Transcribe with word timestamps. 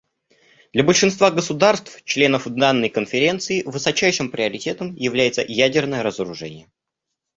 Для 0.73 0.83
большинства 0.83 1.29
государств 1.29 1.97
− 1.99 2.03
членов 2.05 2.47
данной 2.47 2.89
Конференции 2.89 3.61
высочайшим 3.67 4.31
приоритетом 4.31 4.95
является 4.95 5.43
ядерное 5.43 6.01
разоружение. 6.01 6.71